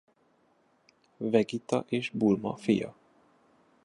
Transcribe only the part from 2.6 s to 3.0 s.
fia.